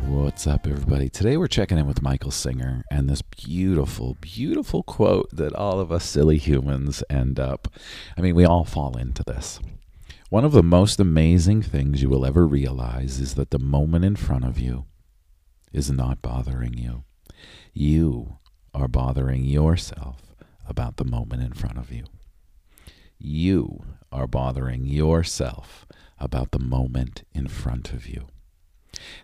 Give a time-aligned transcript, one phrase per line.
[0.00, 1.10] What's up, everybody?
[1.10, 5.92] Today we're checking in with Michael Singer and this beautiful, beautiful quote that all of
[5.92, 7.68] us silly humans end up.
[8.16, 9.60] I mean, we all fall into this.
[10.30, 14.16] One of the most amazing things you will ever realize is that the moment in
[14.16, 14.86] front of you
[15.72, 17.04] is not bothering you.
[17.74, 18.38] You
[18.72, 20.34] are bothering yourself
[20.66, 22.04] about the moment in front of you.
[23.18, 25.86] You are bothering yourself
[26.18, 28.26] about the moment in front of you.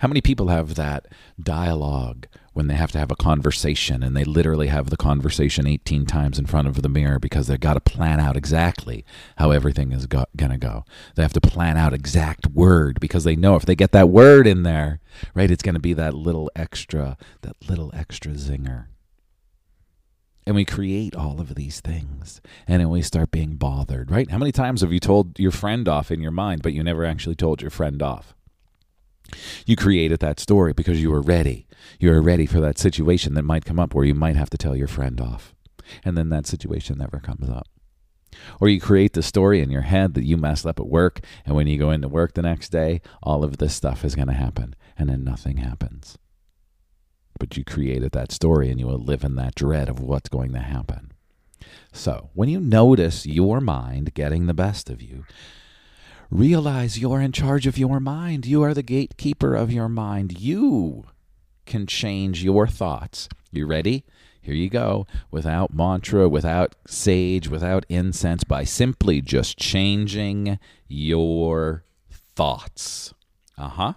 [0.00, 1.06] How many people have that
[1.40, 6.06] dialogue when they have to have a conversation and they literally have the conversation 18
[6.06, 9.04] times in front of the mirror because they've got to plan out exactly
[9.36, 10.84] how everything is go- going to go?
[11.14, 14.46] They have to plan out exact word because they know if they get that word
[14.46, 15.00] in there,
[15.34, 18.86] right, it's going to be that little extra, that little extra zinger.
[20.46, 22.40] And we create all of these things.
[22.68, 24.30] And then we start being bothered, right?
[24.30, 27.04] How many times have you told your friend off in your mind, but you never
[27.04, 28.32] actually told your friend off?
[29.66, 31.66] You created that story because you were ready.
[31.98, 34.58] You were ready for that situation that might come up where you might have to
[34.58, 35.54] tell your friend off.
[36.04, 37.68] And then that situation never comes up.
[38.60, 41.54] Or you create the story in your head that you messed up at work, and
[41.54, 44.34] when you go into work the next day, all of this stuff is going to
[44.34, 46.18] happen, and then nothing happens.
[47.38, 50.52] But you created that story and you will live in that dread of what's going
[50.52, 51.12] to happen.
[51.92, 55.24] So, when you notice your mind getting the best of you,
[56.30, 58.46] realize you're in charge of your mind.
[58.46, 60.40] You are the gatekeeper of your mind.
[60.40, 61.06] You
[61.66, 63.28] can change your thoughts.
[63.52, 64.04] You ready?
[64.40, 65.06] Here you go.
[65.30, 71.84] Without mantra, without sage, without incense, by simply just changing your
[72.36, 73.12] thoughts.
[73.58, 73.92] Uh huh.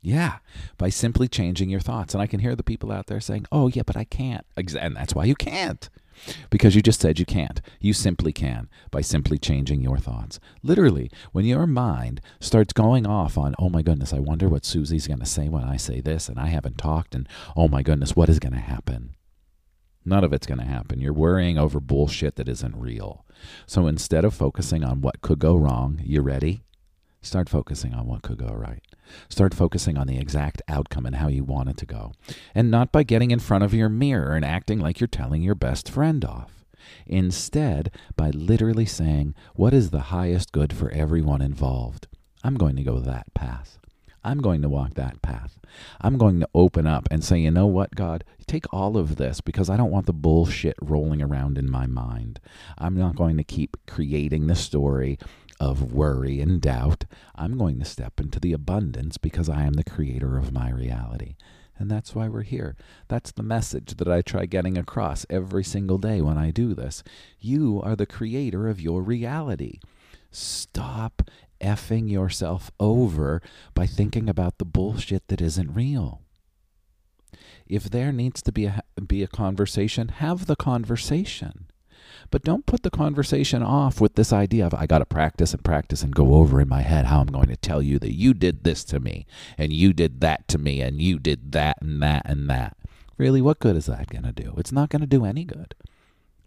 [0.00, 0.38] Yeah,
[0.78, 2.14] by simply changing your thoughts.
[2.14, 4.46] And I can hear the people out there saying, oh, yeah, but I can't.
[4.56, 5.90] And that's why you can't.
[6.50, 7.60] Because you just said you can't.
[7.80, 10.40] You simply can by simply changing your thoughts.
[10.62, 15.06] Literally, when your mind starts going off on, oh my goodness, I wonder what Susie's
[15.06, 18.16] going to say when I say this, and I haven't talked, and oh my goodness,
[18.16, 19.14] what is going to happen?
[20.04, 21.00] None of it's going to happen.
[21.00, 23.26] You're worrying over bullshit that isn't real.
[23.66, 26.62] So instead of focusing on what could go wrong, you ready?
[27.20, 28.82] Start focusing on what could go right.
[29.28, 32.12] Start focusing on the exact outcome and how you want it to go.
[32.54, 35.54] And not by getting in front of your mirror and acting like you're telling your
[35.54, 36.64] best friend off.
[37.06, 42.06] Instead, by literally saying, What is the highest good for everyone involved?
[42.44, 43.78] I'm going to go that path.
[44.24, 45.58] I'm going to walk that path.
[46.00, 49.40] I'm going to open up and say, you know what, God, take all of this
[49.40, 52.40] because I don't want the bullshit rolling around in my mind.
[52.76, 55.18] I'm not going to keep creating the story
[55.60, 57.04] of worry and doubt.
[57.34, 61.36] I'm going to step into the abundance because I am the creator of my reality.
[61.78, 62.76] And that's why we're here.
[63.06, 67.04] That's the message that I try getting across every single day when I do this.
[67.38, 69.78] You are the creator of your reality.
[70.30, 71.22] Stop
[71.60, 73.40] effing yourself over
[73.74, 76.22] by thinking about the bullshit that isn't real.
[77.66, 81.66] If there needs to be a, be a conversation, have the conversation.
[82.30, 85.64] But don't put the conversation off with this idea of I got to practice and
[85.64, 88.34] practice and go over in my head how I'm going to tell you that you
[88.34, 89.26] did this to me
[89.56, 92.76] and you did that to me and you did that and that and that.
[93.16, 94.54] Really, what good is that going to do?
[94.58, 95.74] It's not going to do any good.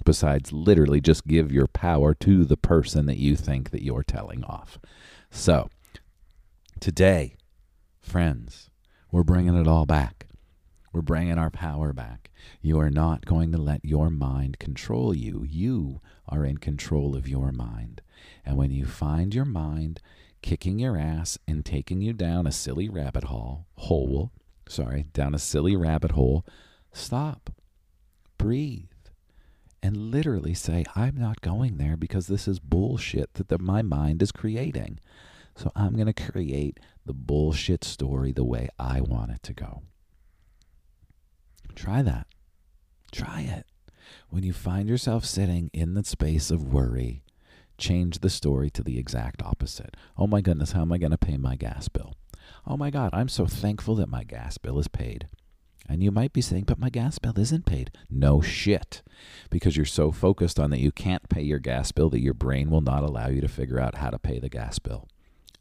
[0.03, 4.43] Besides, literally just give your power to the person that you think that you're telling
[4.43, 4.79] off.
[5.29, 5.69] So,
[6.79, 7.35] today,
[7.99, 8.69] friends,
[9.11, 10.27] we're bringing it all back.
[10.93, 12.31] We're bringing our power back.
[12.61, 15.45] You are not going to let your mind control you.
[15.47, 18.01] You are in control of your mind.
[18.45, 20.01] And when you find your mind
[20.41, 24.31] kicking your ass and taking you down a silly rabbit hole, hole,
[24.67, 26.45] sorry, down a silly rabbit hole,
[26.91, 27.51] stop.
[28.37, 28.85] Breathe.
[29.83, 34.21] And literally say, I'm not going there because this is bullshit that the, my mind
[34.21, 34.99] is creating.
[35.55, 39.83] So I'm going to create the bullshit story the way I want it to go.
[41.75, 42.27] Try that.
[43.11, 43.65] Try it.
[44.29, 47.23] When you find yourself sitting in the space of worry,
[47.77, 49.95] change the story to the exact opposite.
[50.17, 52.13] Oh my goodness, how am I going to pay my gas bill?
[52.65, 55.27] Oh my God, I'm so thankful that my gas bill is paid.
[55.89, 57.91] And you might be saying, but my gas bill isn't paid.
[58.09, 59.01] No shit.
[59.49, 62.69] Because you're so focused on that you can't pay your gas bill that your brain
[62.69, 65.07] will not allow you to figure out how to pay the gas bill.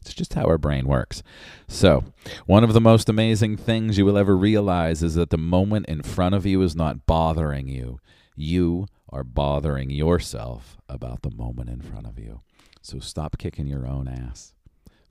[0.01, 1.23] It's just how our brain works.
[1.69, 2.05] So,
[2.47, 6.03] one of the most amazing things you will ever realize is that the moment in
[6.03, 8.01] front of you is not bothering you.
[8.35, 12.41] You are bothering yourself about the moment in front of you.
[12.81, 14.55] So, stop kicking your own ass.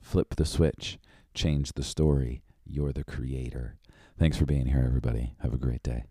[0.00, 0.98] Flip the switch,
[1.34, 2.42] change the story.
[2.64, 3.78] You're the creator.
[4.18, 5.34] Thanks for being here, everybody.
[5.40, 6.04] Have a great day.